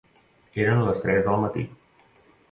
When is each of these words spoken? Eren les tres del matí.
Eren 0.61 0.79
les 0.87 1.03
tres 1.03 1.21
del 1.27 1.37
matí. 1.43 1.67